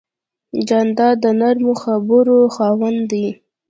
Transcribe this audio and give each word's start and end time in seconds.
جانداد 0.67 1.15
د 1.23 1.25
نرمو 1.39 1.73
خبرو 1.83 2.37
خاوند 2.55 3.01
دی. 3.11 3.27